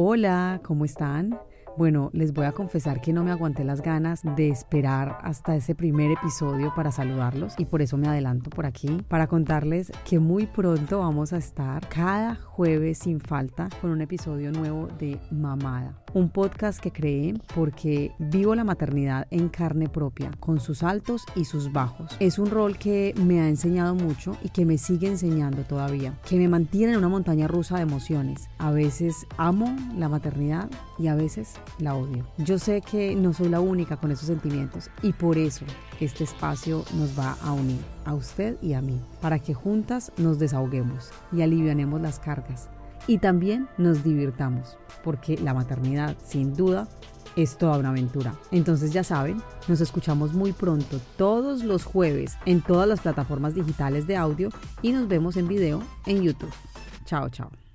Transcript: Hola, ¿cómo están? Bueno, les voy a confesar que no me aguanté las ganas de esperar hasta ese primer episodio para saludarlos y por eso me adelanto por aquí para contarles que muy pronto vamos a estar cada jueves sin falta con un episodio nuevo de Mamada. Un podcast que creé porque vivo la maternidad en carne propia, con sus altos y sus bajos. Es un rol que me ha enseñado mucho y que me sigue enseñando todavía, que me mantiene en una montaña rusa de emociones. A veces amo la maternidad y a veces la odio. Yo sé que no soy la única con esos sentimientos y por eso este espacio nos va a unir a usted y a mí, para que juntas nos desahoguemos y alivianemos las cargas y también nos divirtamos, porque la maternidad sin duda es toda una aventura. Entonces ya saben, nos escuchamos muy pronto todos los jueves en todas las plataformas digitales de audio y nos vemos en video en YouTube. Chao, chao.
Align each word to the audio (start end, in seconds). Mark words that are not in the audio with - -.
Hola, 0.00 0.60
¿cómo 0.62 0.84
están? 0.84 1.40
Bueno, 1.78 2.10
les 2.12 2.32
voy 2.32 2.44
a 2.46 2.50
confesar 2.50 3.00
que 3.00 3.12
no 3.12 3.22
me 3.22 3.30
aguanté 3.30 3.62
las 3.62 3.82
ganas 3.82 4.22
de 4.34 4.48
esperar 4.48 5.16
hasta 5.22 5.54
ese 5.54 5.76
primer 5.76 6.10
episodio 6.10 6.72
para 6.74 6.90
saludarlos 6.90 7.54
y 7.56 7.66
por 7.66 7.82
eso 7.82 7.96
me 7.96 8.08
adelanto 8.08 8.50
por 8.50 8.66
aquí 8.66 9.04
para 9.06 9.28
contarles 9.28 9.92
que 10.04 10.18
muy 10.18 10.46
pronto 10.48 10.98
vamos 10.98 11.32
a 11.32 11.36
estar 11.36 11.88
cada 11.88 12.34
jueves 12.34 12.98
sin 12.98 13.20
falta 13.20 13.68
con 13.80 13.90
un 13.90 14.00
episodio 14.00 14.50
nuevo 14.50 14.88
de 14.98 15.20
Mamada. 15.30 16.02
Un 16.14 16.30
podcast 16.30 16.80
que 16.80 16.90
creé 16.90 17.34
porque 17.54 18.10
vivo 18.18 18.56
la 18.56 18.64
maternidad 18.64 19.28
en 19.30 19.48
carne 19.48 19.88
propia, 19.88 20.32
con 20.40 20.58
sus 20.58 20.82
altos 20.82 21.26
y 21.36 21.44
sus 21.44 21.72
bajos. 21.72 22.16
Es 22.18 22.40
un 22.40 22.50
rol 22.50 22.76
que 22.76 23.14
me 23.22 23.40
ha 23.40 23.48
enseñado 23.48 23.94
mucho 23.94 24.36
y 24.42 24.48
que 24.48 24.64
me 24.64 24.78
sigue 24.78 25.06
enseñando 25.06 25.62
todavía, 25.62 26.18
que 26.28 26.38
me 26.38 26.48
mantiene 26.48 26.94
en 26.94 26.98
una 26.98 27.08
montaña 27.08 27.46
rusa 27.46 27.76
de 27.76 27.82
emociones. 27.82 28.48
A 28.58 28.72
veces 28.72 29.28
amo 29.36 29.76
la 29.96 30.08
maternidad 30.08 30.68
y 30.98 31.06
a 31.06 31.14
veces 31.14 31.54
la 31.78 31.94
odio. 31.94 32.26
Yo 32.38 32.58
sé 32.58 32.80
que 32.80 33.14
no 33.14 33.32
soy 33.32 33.48
la 33.48 33.60
única 33.60 33.96
con 33.96 34.10
esos 34.10 34.26
sentimientos 34.26 34.90
y 35.02 35.12
por 35.12 35.38
eso 35.38 35.64
este 36.00 36.24
espacio 36.24 36.84
nos 36.94 37.18
va 37.18 37.36
a 37.42 37.52
unir 37.52 37.80
a 38.04 38.14
usted 38.14 38.56
y 38.62 38.72
a 38.72 38.80
mí, 38.80 39.00
para 39.20 39.38
que 39.38 39.54
juntas 39.54 40.12
nos 40.16 40.38
desahoguemos 40.38 41.10
y 41.32 41.42
alivianemos 41.42 42.00
las 42.00 42.18
cargas 42.18 42.68
y 43.06 43.18
también 43.18 43.68
nos 43.78 44.04
divirtamos, 44.04 44.76
porque 45.02 45.36
la 45.38 45.54
maternidad 45.54 46.16
sin 46.24 46.54
duda 46.54 46.86
es 47.36 47.56
toda 47.56 47.78
una 47.78 47.90
aventura. 47.90 48.34
Entonces 48.50 48.92
ya 48.92 49.04
saben, 49.04 49.42
nos 49.66 49.80
escuchamos 49.80 50.34
muy 50.34 50.52
pronto 50.52 51.00
todos 51.16 51.64
los 51.64 51.84
jueves 51.84 52.36
en 52.46 52.60
todas 52.60 52.88
las 52.88 53.00
plataformas 53.00 53.54
digitales 53.54 54.06
de 54.06 54.16
audio 54.16 54.50
y 54.82 54.92
nos 54.92 55.08
vemos 55.08 55.36
en 55.36 55.48
video 55.48 55.82
en 56.06 56.22
YouTube. 56.22 56.52
Chao, 57.04 57.28
chao. 57.30 57.67